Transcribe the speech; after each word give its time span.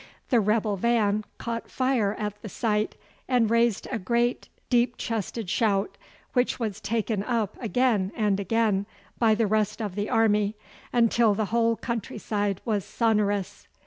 The 0.31 0.39
rebel 0.39 0.77
van 0.77 1.25
caught 1.37 1.69
fire 1.69 2.15
at 2.17 2.41
the 2.41 2.49
sight 2.49 2.95
and 3.27 3.51
raised 3.51 3.87
a 3.91 3.99
great 3.99 4.49
deep 4.67 4.97
chested 4.97 5.47
shout, 5.47 5.95
which 6.33 6.59
was 6.59 6.81
taken 6.81 7.21
up 7.23 7.55
again 7.61 8.11
and 8.15 8.39
again 8.39 8.87
by 9.19 9.35
the 9.35 9.45
rest 9.45 9.79
of 9.79 9.93
the 9.93 10.09
army, 10.09 10.55
until 10.91 11.35
the 11.35 11.45
whole 11.53 11.75
countryside 11.75 12.61
was 12.65 12.83
sonorous. 12.83 13.67